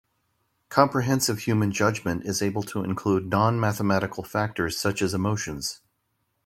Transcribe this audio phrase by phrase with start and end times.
[0.69, 5.81] Comprehensive human judgment is able to include non-mathematical factors such as emotions.